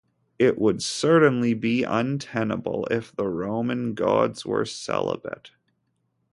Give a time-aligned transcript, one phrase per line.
[0.39, 5.51] It would certainly be untenable if the Roman gods were celibate.